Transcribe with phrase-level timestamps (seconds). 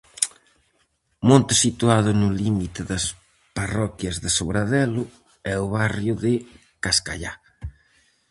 [1.29, 3.05] Monte situado no límite das
[3.57, 5.03] parroquias de Sobradelo
[5.51, 6.33] e O Barrio de
[6.83, 7.33] Cascallá.